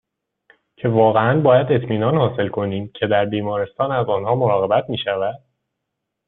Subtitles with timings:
[0.77, 5.35] که واقعاً باید اطمینان حاصل کنیم که در بیمارستان از آنها مراقبت میشود